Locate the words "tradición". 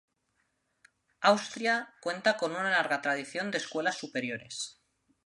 3.03-3.49